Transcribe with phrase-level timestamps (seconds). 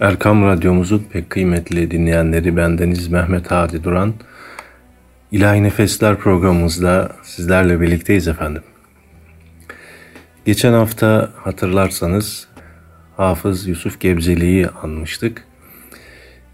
[0.00, 4.14] Erkam Radyomuzun pek kıymetli dinleyenleri bendeniz Mehmet Hadi Duran.
[5.32, 8.62] İlahi Nefesler programımızda sizlerle birlikteyiz efendim.
[10.44, 12.48] Geçen hafta hatırlarsanız
[13.16, 15.44] Hafız Yusuf Gebzeli'yi anmıştık.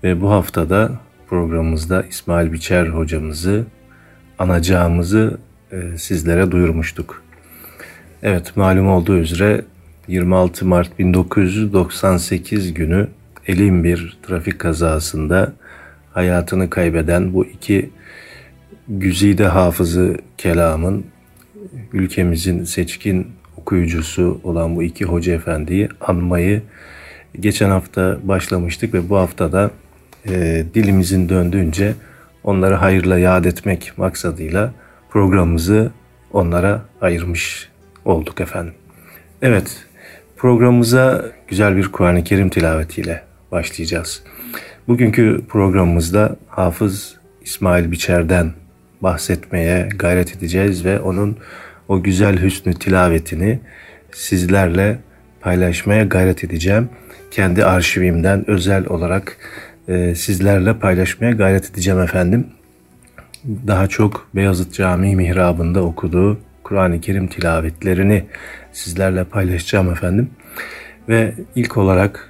[0.05, 0.93] Ve bu haftada
[1.29, 3.65] programımızda İsmail Biçer hocamızı
[4.39, 5.39] anacağımızı
[5.73, 7.23] e, sizlere duyurmuştuk.
[8.23, 9.65] Evet malum olduğu üzere
[10.09, 13.09] 26 Mart 1998 günü
[13.51, 15.53] elin bir trafik kazasında
[16.13, 17.91] hayatını kaybeden bu iki
[18.89, 21.05] güzide hafızı kelamın
[21.93, 26.63] ülkemizin seçkin okuyucusu olan bu iki hoca efendiyi anmayı
[27.41, 29.71] geçen hafta başlamıştık ve bu haftada
[30.29, 31.95] e, dilimizin döndüğünce
[32.45, 34.73] onları hayırla yad etmek maksadıyla
[35.11, 35.91] programımızı
[36.33, 37.69] onlara ayırmış
[38.05, 38.75] olduk efendim.
[39.43, 39.87] Evet,
[40.37, 44.23] programımıza güzel bir Kur'an-ı Kerim tilavetiyle başlayacağız.
[44.89, 48.53] Bugünkü programımızda Hafız İsmail Biçer'den
[49.01, 51.37] bahsetmeye gayret edeceğiz ve onun
[51.89, 53.61] o güzel hüsnü tilavetini
[54.13, 54.99] sizlerle
[55.41, 56.89] paylaşmaya gayret edeceğim.
[57.31, 59.37] Kendi arşivimden özel olarak
[59.89, 62.47] e, sizlerle paylaşmaya gayret edeceğim efendim.
[63.67, 68.25] Daha çok Beyazıt Camii mihrabında okuduğu Kur'an-ı Kerim tilavetlerini
[68.73, 70.31] sizlerle paylaşacağım efendim.
[71.09, 72.29] Ve ilk olarak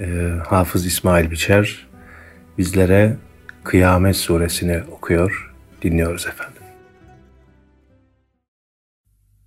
[0.00, 0.04] e,
[0.46, 1.86] Hafız İsmail Biçer
[2.58, 3.16] bizlere
[3.64, 6.62] Kıyamet suresini okuyor, dinliyoruz efendim.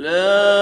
[0.00, 0.59] لا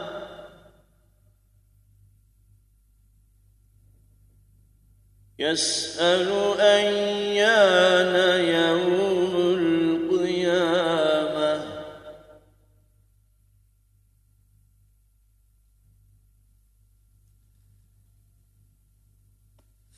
[5.39, 8.17] يسأل أيان
[8.49, 10.93] يوم القيامة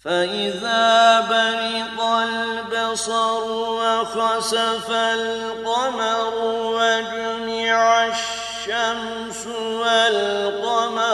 [0.01, 1.03] فإذا
[4.17, 6.33] وخسف القمر
[6.65, 11.14] وجمع الشمس والقمر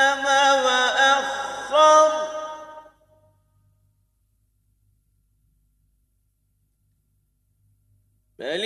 [0.00, 0.24] قدم
[0.64, 2.30] وأخر.
[8.38, 8.64] بل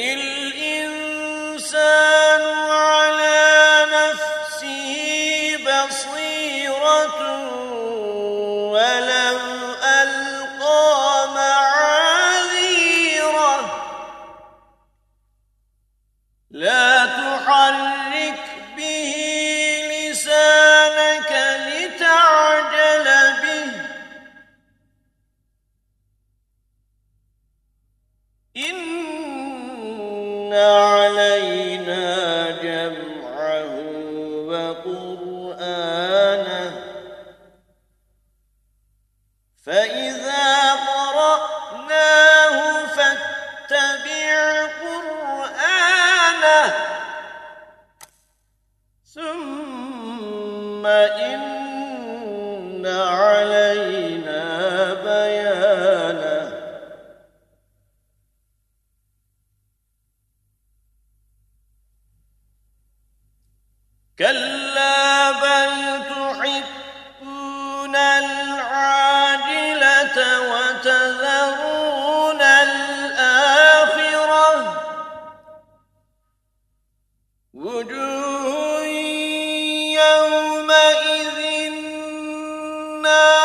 [83.13, 83.42] ناظرة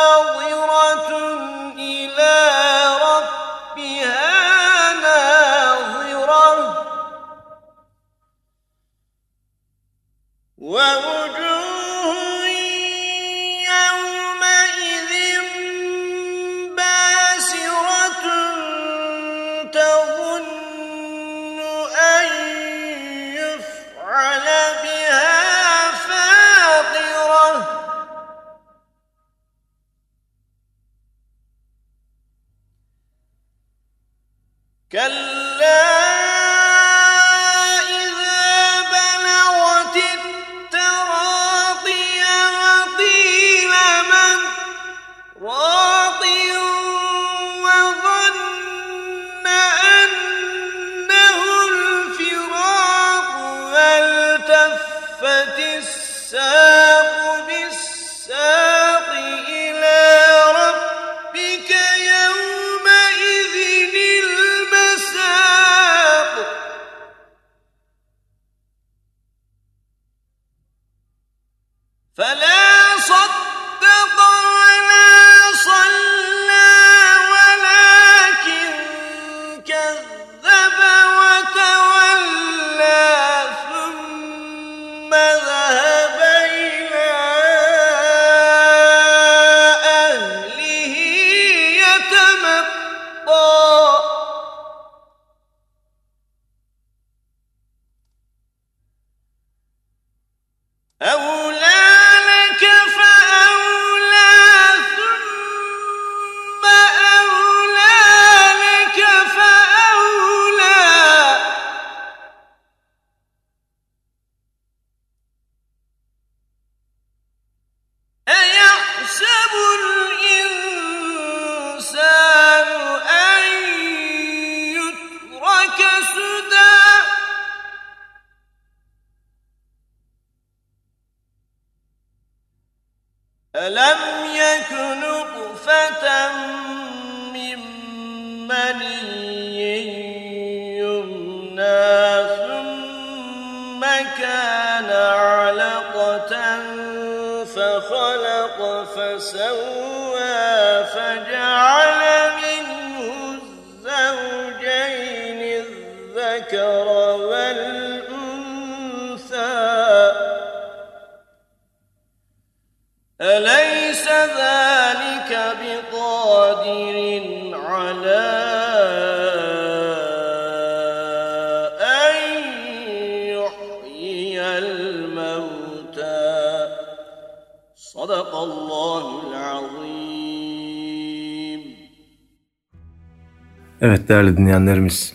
[183.80, 185.12] Evet değerli dinleyenlerimiz,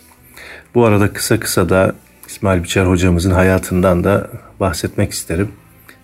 [0.74, 1.94] bu arada kısa kısa da
[2.26, 4.30] İsmail Biçer hocamızın hayatından da
[4.60, 5.48] bahsetmek isterim.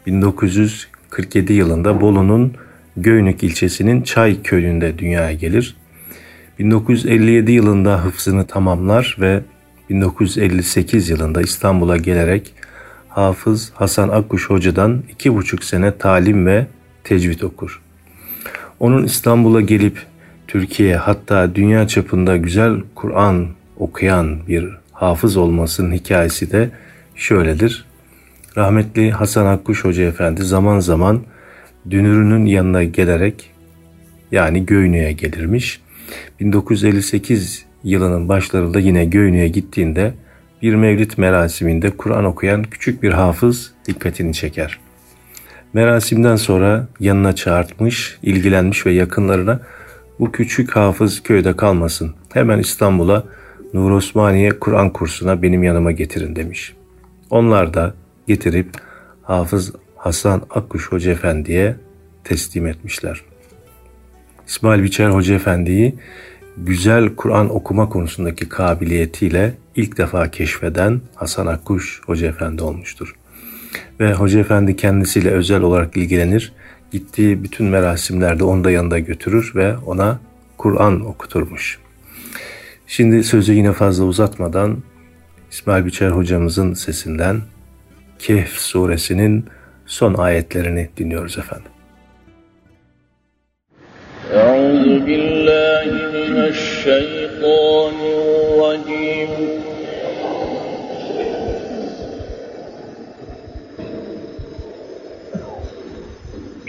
[0.06, 2.54] 1947 yılında Bolu'nun
[2.96, 5.76] Göynük ilçesinin Çay köyünde dünyaya gelir.
[6.58, 9.40] 1957 yılında hıfzını tamamlar ve
[9.90, 12.54] 1958 yılında İstanbul'a gelerek
[13.08, 16.66] Hafız Hasan Akkuş Hoca'dan iki buçuk sene talim ve
[17.04, 17.80] tecvid okur.
[18.80, 20.06] Onun İstanbul'a gelip
[20.48, 26.70] Türkiye hatta dünya çapında güzel Kur'an okuyan bir hafız olmasının hikayesi de
[27.16, 27.84] şöyledir.
[28.56, 31.20] Rahmetli Hasan Akkuş Hoca Efendi zaman zaman
[31.90, 33.50] dünürünün yanına gelerek
[34.32, 35.80] yani Göynü'ye gelirmiş.
[36.40, 40.14] 1958 yılının başlarında yine Göynü'ye gittiğinde
[40.62, 44.78] bir mevlid merasiminde Kur'an okuyan küçük bir hafız dikkatini çeker.
[45.74, 49.60] Merasimden sonra yanına çağırtmış, ilgilenmiş ve yakınlarına
[50.20, 52.14] bu küçük hafız köyde kalmasın.
[52.32, 53.24] Hemen İstanbul'a
[53.74, 56.74] Nur Osmaniye Kur'an kursuna benim yanıma getirin demiş.
[57.30, 57.94] Onlar da
[58.26, 58.68] getirip
[59.22, 61.76] Hafız Hasan Akkuş Hoca Efendi'ye
[62.24, 63.20] teslim etmişler.
[64.46, 65.94] İsmail Biçer Hoca Efendi'yi
[66.56, 73.14] güzel Kur'an okuma konusundaki kabiliyetiyle ilk defa keşfeden Hasan Akkuş Hoca Efendi olmuştur
[74.02, 76.52] ve Hoca Efendi kendisiyle özel olarak ilgilenir.
[76.92, 80.18] Gittiği bütün merasimlerde onu da yanında götürür ve ona
[80.58, 81.78] Kur'an okuturmuş.
[82.86, 84.78] Şimdi sözü yine fazla uzatmadan
[85.50, 87.40] İsmail Biçer hocamızın sesinden
[88.18, 89.46] Kehf suresinin
[89.86, 91.72] son ayetlerini dinliyoruz efendim.
[94.32, 95.06] Euzu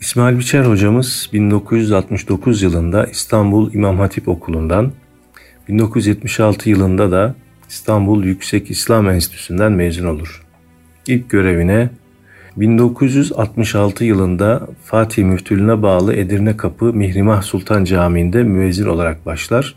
[0.00, 4.92] İsmail Biçer hocamız 1969 yılında İstanbul İmam Hatip Okulu'ndan,
[5.68, 7.34] 1976 yılında da
[7.68, 10.46] İstanbul Yüksek İslam Enstitüsü'nden mezun olur.
[11.06, 11.90] İlk görevine
[12.56, 19.74] 1966 yılında Fatih Müftülüğü'ne bağlı Edirne Kapı Mihrimah Sultan Camii'nde müezzin olarak başlar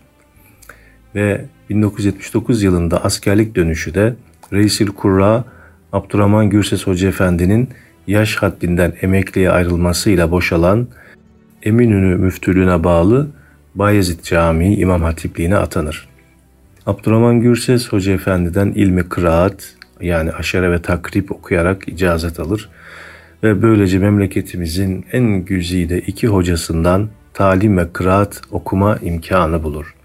[1.16, 4.16] ve 1979 yılında askerlik dönüşü de
[4.54, 5.46] Reisil Kurra
[5.94, 7.70] Abdurrahman Gürses Hoca Efendi'nin
[8.08, 10.88] yaş haddinden emekliye ayrılmasıyla boşalan
[11.64, 13.28] Eminönü müftülüğüne bağlı
[13.76, 16.08] Bayezid Camii İmam Hatipliğine atanır.
[16.86, 22.70] Abdurrahman Gürses Hoca Efendi'den ilmi kıraat yani aşere ve takrip okuyarak icazet alır
[23.44, 29.96] ve böylece memleketimizin en güzide iki hocasından talim ve kıraat okuma imkanı bulur.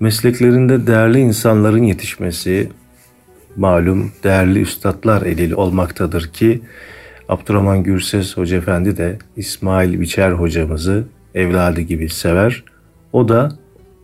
[0.00, 2.68] Mesleklerinde değerli insanların yetişmesi
[3.58, 6.60] malum değerli üstadlar eliyle olmaktadır ki
[7.28, 12.64] Abdurrahman Gürses Hoca Efendi de İsmail Biçer hocamızı evladı gibi sever.
[13.12, 13.48] O da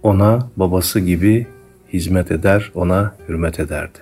[0.02, 1.46] ona babası gibi
[1.92, 3.98] hizmet eder, ona hürmet ederdi.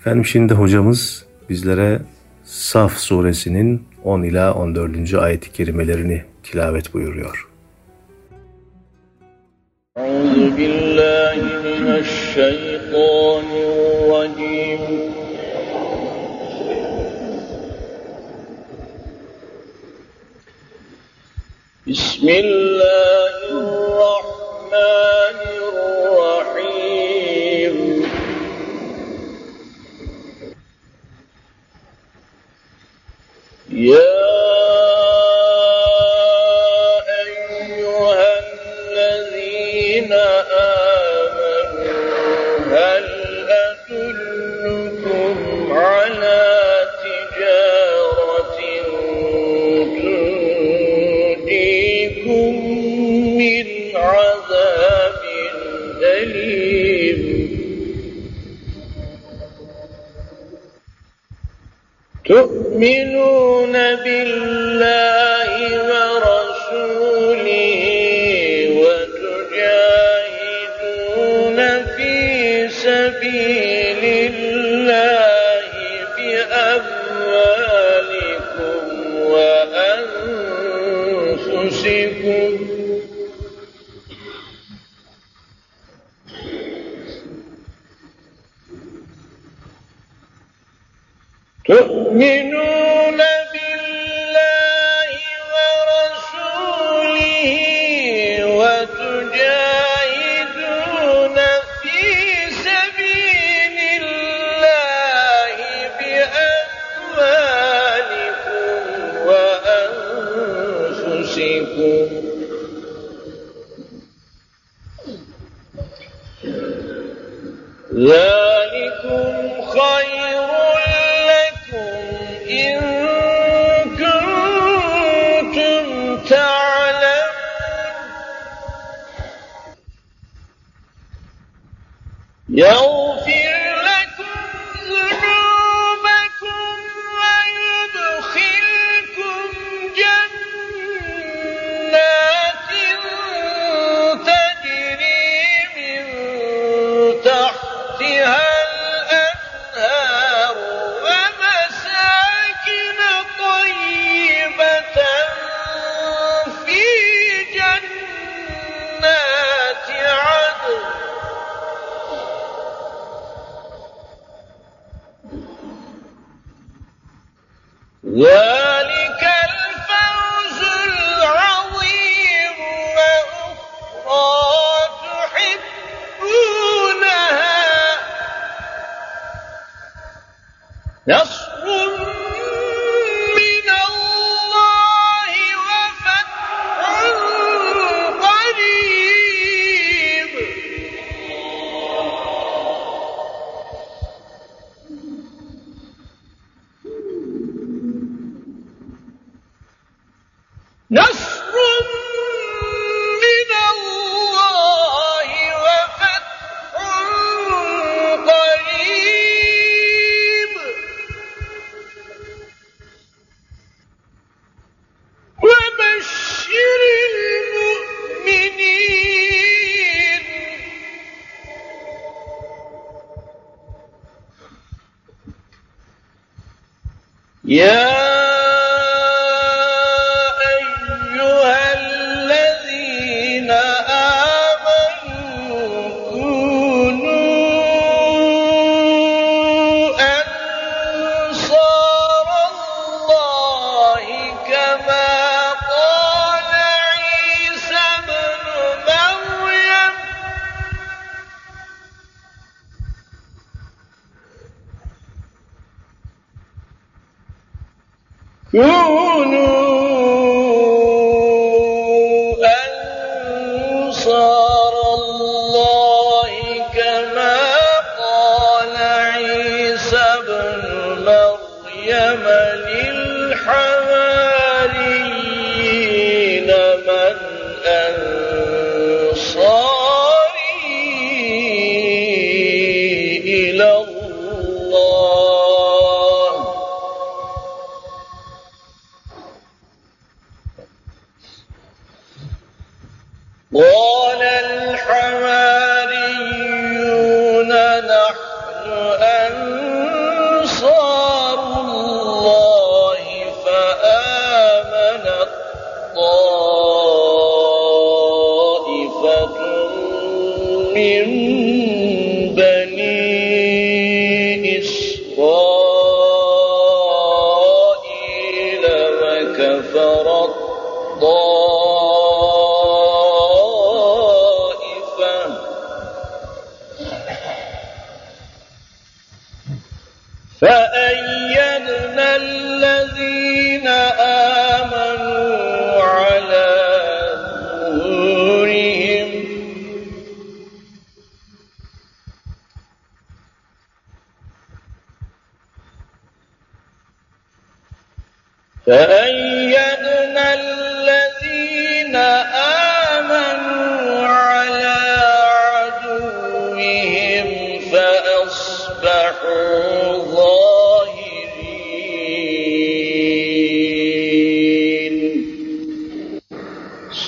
[0.00, 2.00] Efendim şimdi hocamız bizlere
[2.44, 5.14] Saf suresinin 10 ila 14.
[5.14, 7.48] ayet-i kerimelerini tilavet buyuruyor.
[9.96, 10.56] Euzu
[14.08, 15.12] الرجيم.
[21.86, 23.07] بسم الله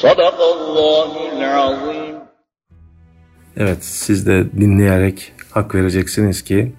[0.01, 1.41] Sadakallahul
[3.57, 6.73] Evet siz de dinleyerek hak vereceksiniz ki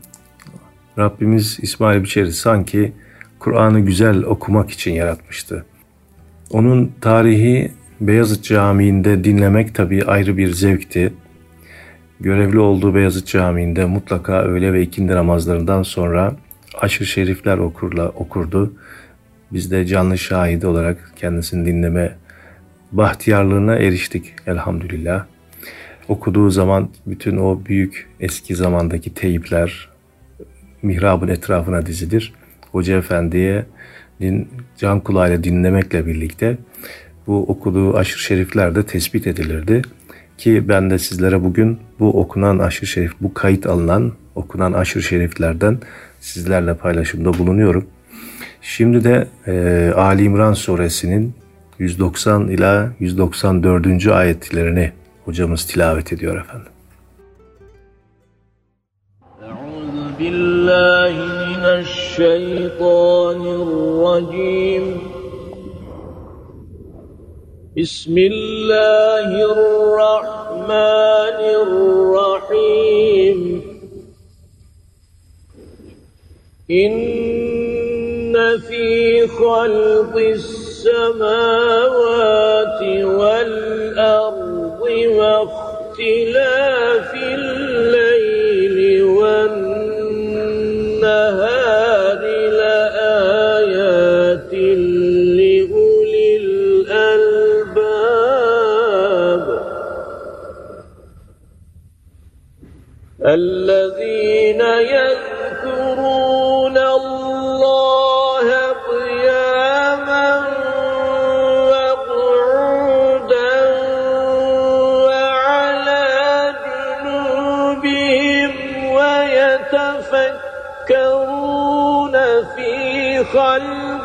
[0.97, 2.93] Rabbimiz İsmail Biçeri sanki
[3.39, 5.65] Kur'an'ı güzel okumak için yaratmıştı.
[6.51, 11.13] Onun tarihi Beyazıt Camii'nde dinlemek tabii ayrı bir zevkti.
[12.19, 16.35] Görevli olduğu Beyazıt Camii'nde mutlaka öğle ve ikindi namazlarından sonra
[16.79, 18.73] aşırı şerifler okurla okurdu.
[19.51, 22.20] Biz de canlı şahidi olarak kendisini dinleme
[22.91, 25.25] bahtiyarlığına eriştik elhamdülillah.
[26.07, 29.89] Okuduğu zaman bütün o büyük eski zamandaki teyipler
[30.81, 32.33] mihrabın etrafına dizilir.
[32.71, 33.65] Hoca Efendi'ye
[34.21, 36.57] din, can kulağıyla dinlemekle birlikte
[37.27, 39.81] bu okuduğu aşırı şerifler de tespit edilirdi.
[40.37, 45.77] Ki ben de sizlere bugün bu okunan aşırı şerif, bu kayıt alınan okunan aşırı şeriflerden
[46.19, 47.87] sizlerle paylaşımda bulunuyorum.
[48.61, 51.33] Şimdi de e, Ali İmran suresinin
[51.78, 54.06] 190 ila 194.
[54.06, 54.92] ayetlerini
[55.24, 56.72] hocamız tilavet ediyor efendim.
[59.42, 64.84] أعوذ بالله من الشيطان الرجيم
[67.76, 73.38] بسم الله الرحمن الرحيم
[76.70, 78.34] إن
[78.68, 78.86] في
[79.40, 80.14] خلق
[80.81, 84.81] السماوات والأرض
[85.17, 89.41] واختلاف الليل والنهار
[92.59, 94.53] لآيات
[95.37, 97.85] لأولي الألباب.
[103.25, 105.10] الذين يذكرون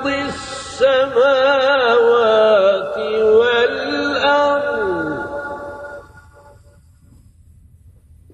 [0.09, 1.27] السماوات
[3.39, 4.77] والأرض.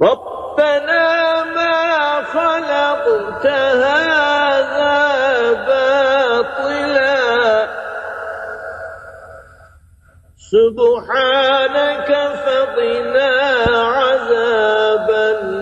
[0.02, 4.98] ربنا ما خلقت هذا
[5.52, 7.22] باطلا.
[10.52, 12.10] سبحانك
[12.44, 13.30] فقنا
[13.68, 15.61] عذاب النار.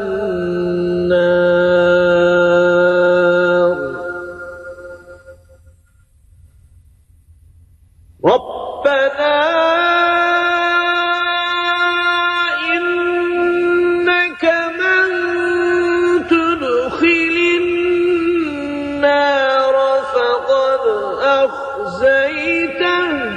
[21.44, 23.30] أخزيته.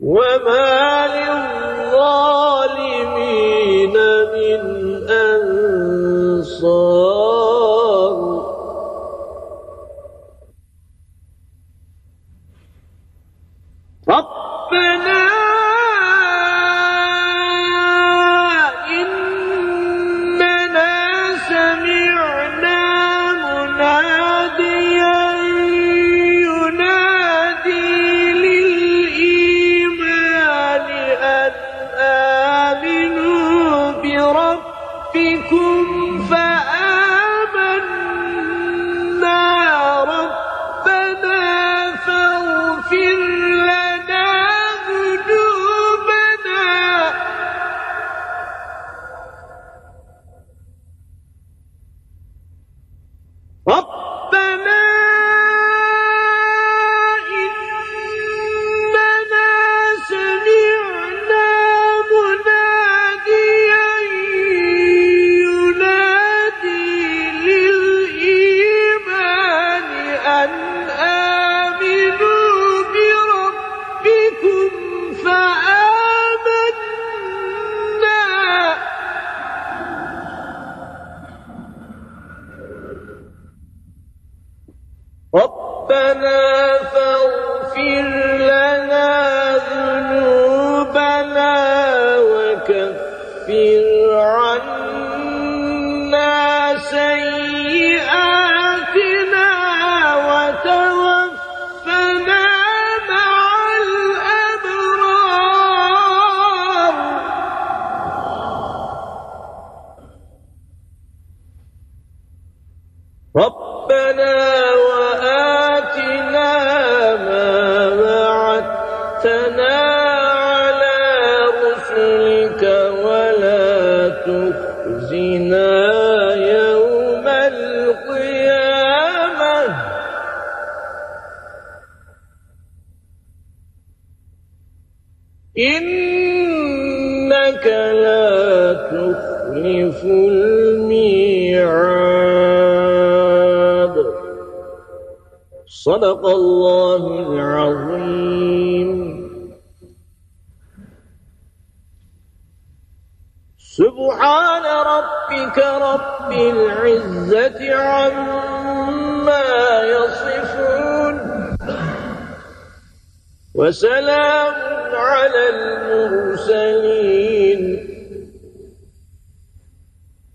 [0.00, 0.99] وما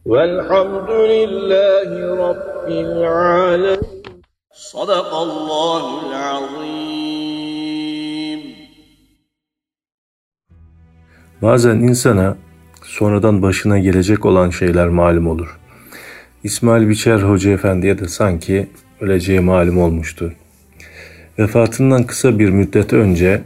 [0.06, 1.90] والحمد لله
[2.26, 3.78] رب العالمين
[4.72, 7.30] صدق الله العظيم
[11.42, 12.36] Bazen insana
[12.82, 15.58] sonradan başına gelecek olan şeyler malum olur.
[16.44, 18.68] İsmail Biçer Hoca Efendi'ye de sanki
[19.00, 20.32] öleceği malum olmuştu.
[21.38, 23.42] Vefatından kısa bir müddet önce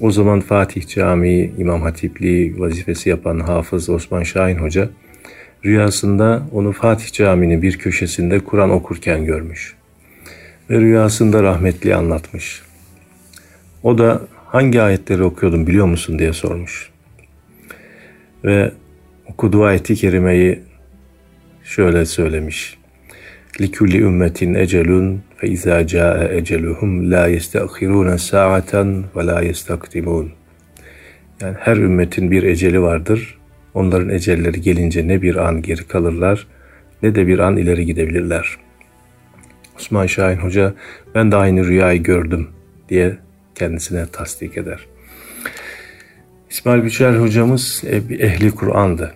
[0.00, 4.88] o zaman Fatih Camii İmam Hatipliği vazifesi yapan Hafız Osman Şahin Hoca
[5.65, 9.77] Rüyasında onu Fatih Camii'nin bir köşesinde Kur'an okurken görmüş
[10.69, 12.61] ve rüyasında rahmetli anlatmış.
[13.83, 16.89] O da hangi ayetleri okuyordun biliyor musun diye sormuş.
[18.43, 18.71] Ve
[19.27, 20.59] okuduğu ayeti kerimeyi
[21.63, 22.77] şöyle söylemiş.
[23.61, 29.41] Likulli ümmetin ecelun fe izâ câe eceluhum la yesteakhirûne sa'aten ve la.
[31.41, 33.36] Yani her ümmetin bir eceli vardır
[33.77, 36.47] Onların ecelleri gelince ne bir an geri kalırlar
[37.03, 38.57] ne de bir an ileri gidebilirler.
[39.75, 40.73] Osman Şahin Hoca
[41.15, 42.47] ben de aynı rüyayı gördüm
[42.89, 43.17] diye
[43.55, 44.79] kendisine tasdik eder.
[46.49, 47.83] İsmail Biçer hocamız
[48.19, 49.13] ehli Kur'an'dı.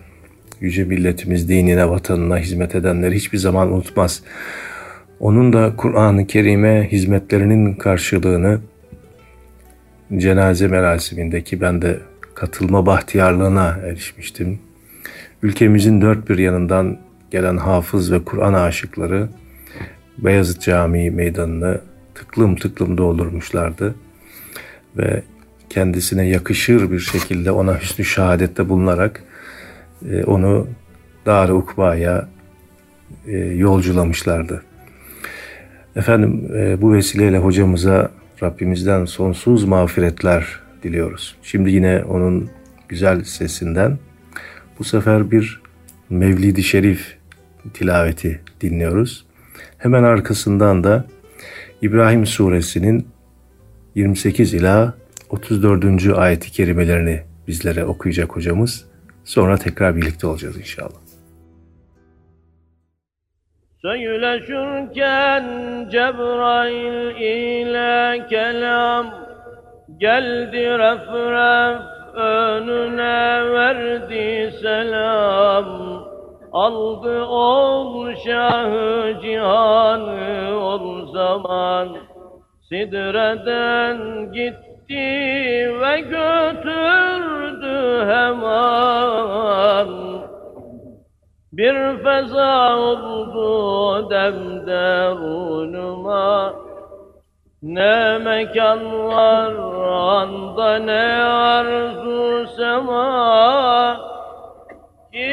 [0.60, 4.22] Yüce milletimiz dinine, vatanına hizmet edenleri hiçbir zaman unutmaz.
[5.20, 8.60] Onun da Kur'an-ı Kerim'e hizmetlerinin karşılığını
[10.16, 11.98] cenaze merasimindeki ben de
[12.34, 14.58] katılma bahtiyarlığına erişmiştim.
[15.42, 16.98] Ülkemizin dört bir yanından
[17.30, 19.28] gelen hafız ve Kur'an aşıkları
[20.18, 21.80] Beyazıt Camii meydanını
[22.14, 23.94] tıklım tıklım doldurmuşlardı.
[24.96, 25.22] Ve
[25.70, 29.22] kendisine yakışır bir şekilde ona hüsnü şehadette bulunarak
[30.10, 30.68] e, onu
[31.26, 32.28] Dar-ı Ukba'ya
[33.26, 34.62] e, yolculamışlardı.
[35.96, 38.10] Efendim e, bu vesileyle hocamıza
[38.42, 41.36] Rabbimizden sonsuz mağfiretler diliyoruz.
[41.42, 42.50] Şimdi yine onun
[42.88, 43.98] güzel sesinden
[44.78, 45.60] bu sefer bir
[46.10, 47.16] Mevlid-i Şerif
[47.74, 49.26] tilaveti dinliyoruz.
[49.78, 51.04] Hemen arkasından da
[51.82, 53.06] İbrahim suresinin
[53.94, 54.94] 28 ila
[55.30, 56.06] 34.
[56.18, 58.86] ayeti kerimelerini bizlere okuyacak hocamız.
[59.24, 61.02] Sonra tekrar birlikte olacağız inşallah.
[63.82, 65.44] Söyleşirken
[65.90, 69.21] Cebrail ile kelam
[70.02, 71.82] Geldi ref ref
[72.14, 75.68] önüne verdi selam.
[76.52, 81.88] Aldı ol şahı cihanı ol zaman.
[82.68, 83.98] Sidreden
[84.32, 85.08] gitti
[85.80, 87.76] ve götürdü
[88.12, 89.88] hemen.
[91.52, 95.52] Bir feza oldu demderunuma
[97.62, 99.54] Ne mekan var
[100.20, 103.96] anda ne arzu sema.
[105.12, 105.28] Kim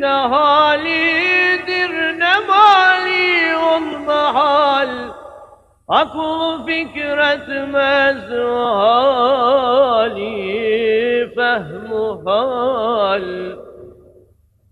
[0.00, 4.92] ne halidir ne mali olmahal
[5.88, 8.30] Akıl fikretmez
[8.70, 10.24] hali
[11.34, 13.26] fehmu hal.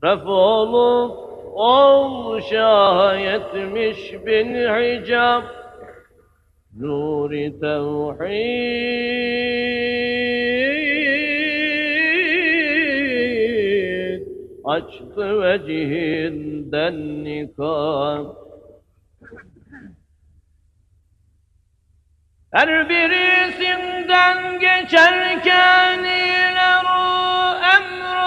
[0.04, 1.21] Ref olup
[1.62, 5.42] ol şayetmiş bin hicab
[6.78, 8.62] Nuri tevhid.
[14.64, 18.24] Açtı vecihinden nikah
[22.52, 26.62] Her birisinden geçerken ileri
[27.74, 28.21] emrolurdu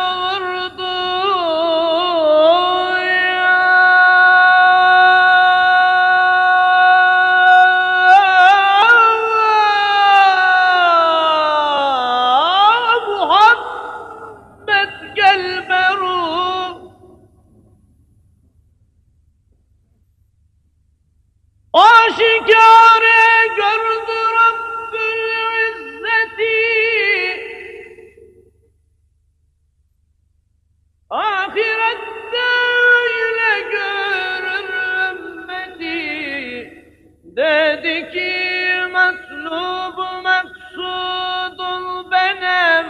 [38.04, 38.32] ki
[38.94, 42.88] matlubu maksudul benim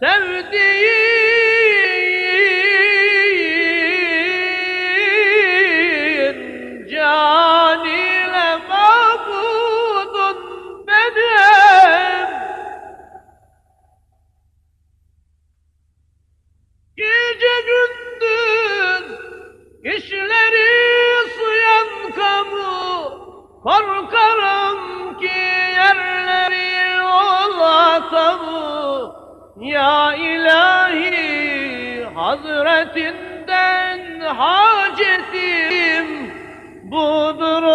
[0.00, 1.11] Sevdiğin
[32.92, 36.06] hazretinden hacetim
[36.82, 37.71] Budurur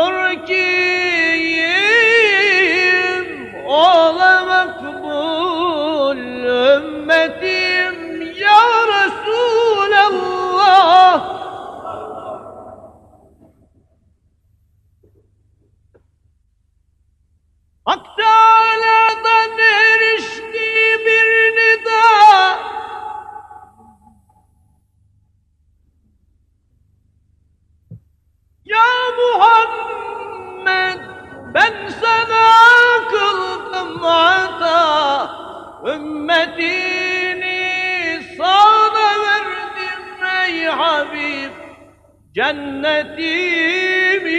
[42.37, 44.37] Cennetimi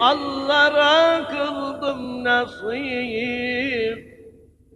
[0.00, 4.12] Allah'a kıldım nasip.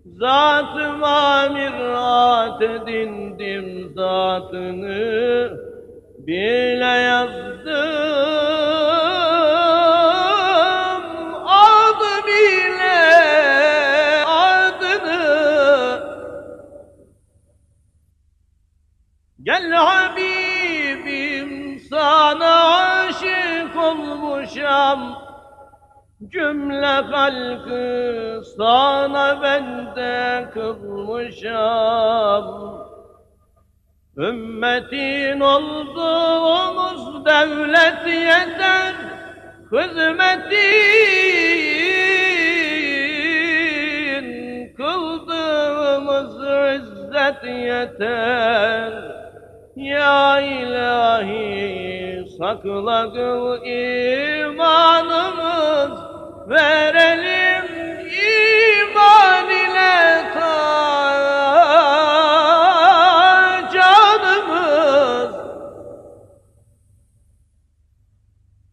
[0.07, 5.51] Zatıma mirat edindim zatını
[6.19, 7.75] Bile yazdım
[11.47, 13.05] adı bile
[14.25, 16.01] adını.
[19.43, 20.36] Gel Habibim
[21.97, 22.53] sana
[23.09, 25.23] aşık olmuşam.
[26.29, 32.45] Cümle halkı sana bende kılmışam.
[34.17, 38.95] Ümmetin olduğumuz devlet yeter
[39.73, 40.67] Hizmetin
[44.77, 46.35] kıldığımız
[46.77, 49.16] izzet yeter
[49.77, 53.65] Ya ilahi sakla kıl
[54.47, 55.37] imanımız.
[56.49, 57.65] Verelim
[58.09, 60.53] iman ile ta
[63.73, 65.35] canımız.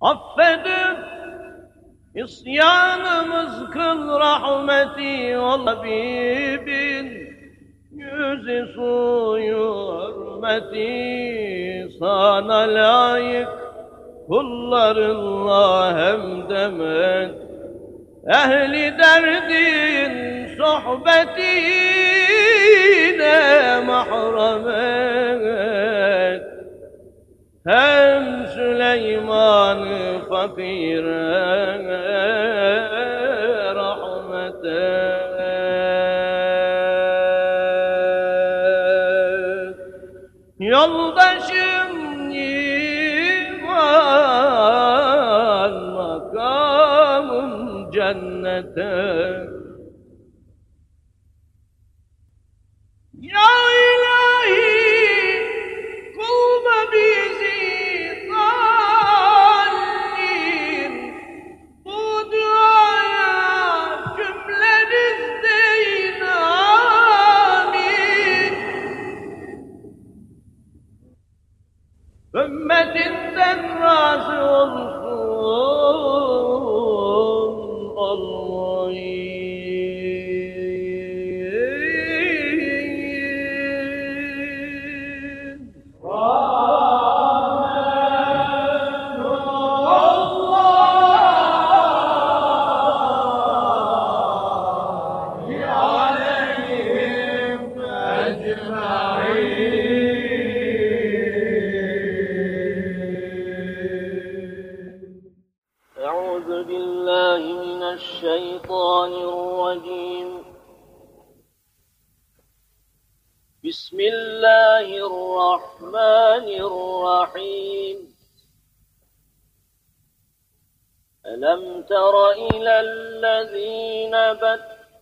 [0.01, 0.97] Affedip
[2.15, 7.23] isyanımız kıl rahmeti ol Habibin.
[7.91, 13.49] Yüzü suyu hürmeti sana layık
[14.27, 17.31] kullarınla hem demet
[18.27, 21.43] Ehli derdin sohbetine
[23.85, 26.43] mahrum et.
[27.65, 31.23] Hem Süleyman'ı fakire
[33.75, 35.12] rahmet et
[48.75, 49.12] the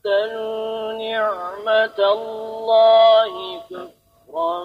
[0.05, 4.57] بدلوا نعمة الله كفرا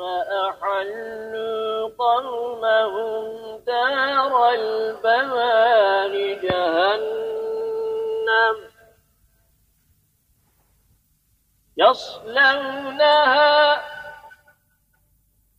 [0.00, 8.56] وأحلوا قومهم دار البوار جهنم
[11.76, 13.82] يصلونها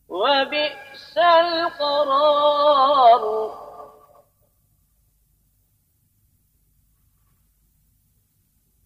[0.10, 3.24] وبئس القرار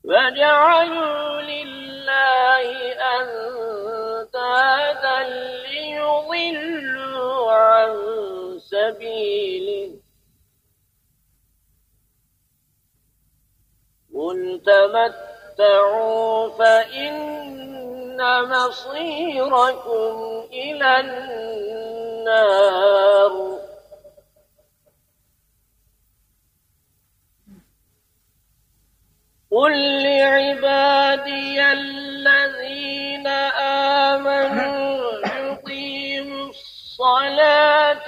[0.04, 2.68] وجعلوا لله
[3.18, 5.20] أندادا
[5.68, 7.94] ليضلوا عن
[8.60, 9.94] سبيله
[14.16, 20.14] قل تمتعوا فإن مصيركم
[20.54, 21.00] إلى
[22.20, 23.34] النار
[29.54, 33.28] قل لعبادي الذين
[34.08, 38.08] آمنوا يقيموا الصلاة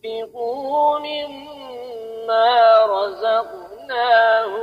[0.00, 4.56] وينفقوا مما رزقناهم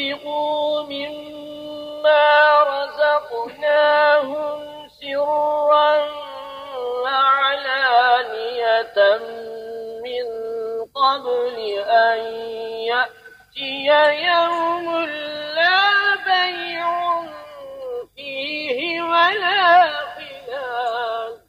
[0.00, 2.28] وينفقوا مما
[2.62, 5.69] رزقناهم سرا
[11.10, 11.58] قبل
[11.88, 12.20] أن
[12.86, 13.86] يأتي
[14.26, 15.04] يوم
[15.54, 17.22] لا بيع
[18.16, 21.40] فيه ولا خلال.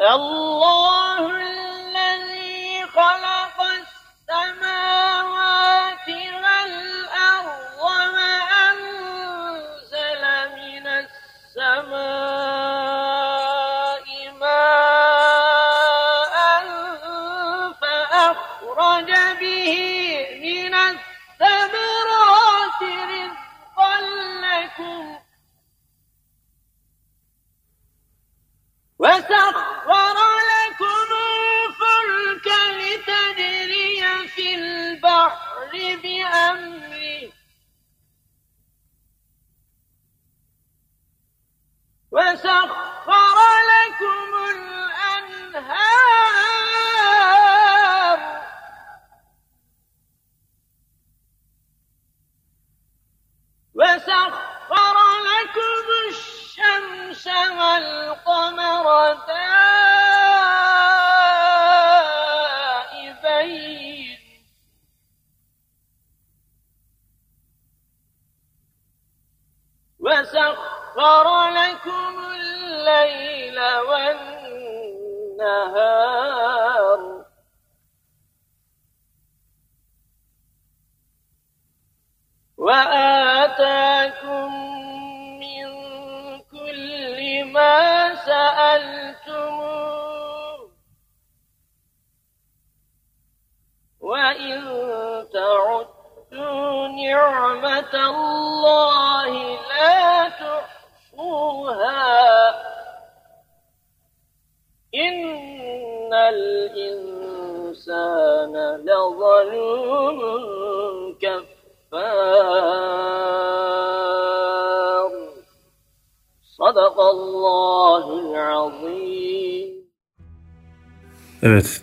[0.00, 1.43] الله
[36.03, 37.02] بأمره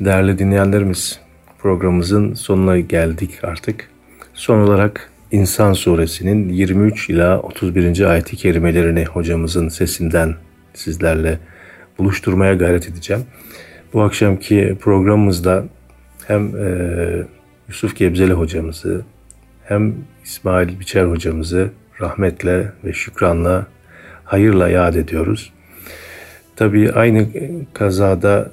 [0.05, 1.19] değerli dinleyenlerimiz
[1.59, 3.89] programımızın sonuna geldik artık.
[4.33, 8.01] Son olarak İnsan suresinin 23 ila 31.
[8.11, 10.35] ayeti kerimelerini hocamızın sesinden
[10.73, 11.39] sizlerle
[11.97, 13.23] buluşturmaya gayret edeceğim.
[13.93, 15.65] Bu akşamki programımızda
[16.27, 16.67] hem e,
[17.67, 19.01] Yusuf Gebzeli hocamızı
[19.63, 21.69] hem İsmail Biçer hocamızı
[22.01, 23.65] rahmetle ve şükranla,
[24.23, 25.53] hayırla yad ediyoruz.
[26.55, 27.27] Tabii aynı
[27.73, 28.51] kazada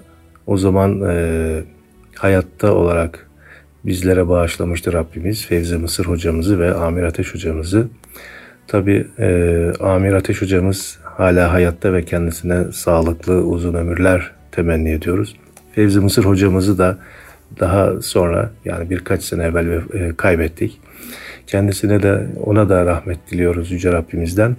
[0.48, 1.62] o zaman e,
[2.14, 3.28] hayatta olarak
[3.84, 7.88] bizlere bağışlamıştı Rabbimiz Fevzi Mısır hocamızı ve Amir Ateş hocamızı.
[8.66, 15.36] Tabi e, Amir Ateş hocamız hala hayatta ve kendisine sağlıklı uzun ömürler temenni ediyoruz.
[15.72, 16.98] Fevzi Mısır hocamızı da
[17.60, 20.80] daha sonra yani birkaç sene evvel e, kaybettik.
[21.46, 24.56] Kendisine de ona da rahmet diliyoruz Yüce Rabbimizden.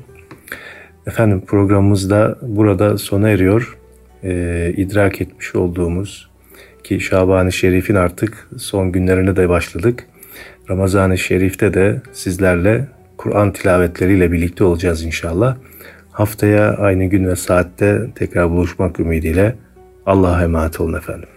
[1.07, 3.79] Efendim programımız da burada sona eriyor
[4.24, 6.30] E, idrak etmiş olduğumuz
[6.84, 10.06] ki Şaban-ı Şerif'in artık son günlerine de başladık.
[10.70, 15.56] Ramazan-ı Şerif'te de sizlerle Kur'an tilavetleriyle birlikte olacağız inşallah.
[16.12, 19.54] Haftaya aynı gün ve saatte tekrar buluşmak ümidiyle
[20.06, 21.28] Allah'a emanet olun efendim.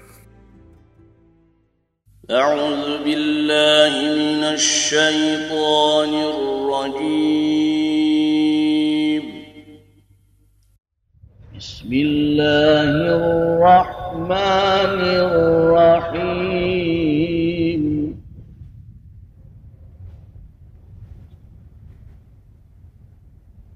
[2.43, 7.50] أعوذ بالله من الشيطان الرجيم
[11.94, 16.62] الله الرحمن الرحيم.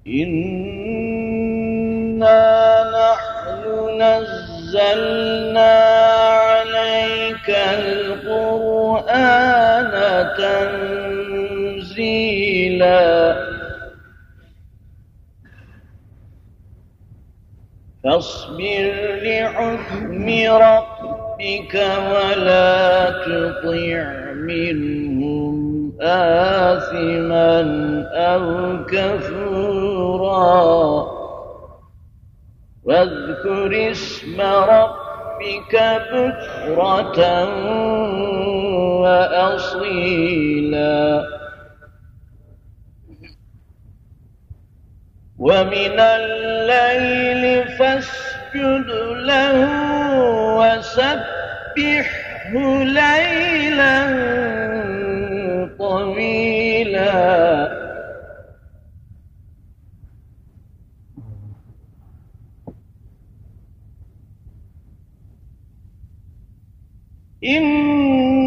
[0.07, 0.83] إنا
[2.97, 3.63] نحن
[4.01, 5.75] نزلنا
[6.49, 7.47] عليك
[7.79, 9.13] القرآن
[11.77, 13.46] تنزيلا
[18.07, 18.93] فاصبر
[19.23, 21.75] لحكم ربك
[22.11, 25.57] ولا تطع منهم
[26.01, 27.61] آثما
[28.13, 28.45] أو
[28.85, 30.37] كفورا.
[32.83, 35.73] واذكر اسم ربك
[36.13, 37.49] بكرة
[39.01, 40.17] وأصيلا.
[45.39, 48.87] ومن الليل فاسجد
[49.25, 49.57] له
[50.57, 52.03] وسبحه
[52.83, 53.97] ليلا
[55.79, 57.37] طويلا.
[67.43, 68.46] إن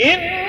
[0.00, 0.47] إن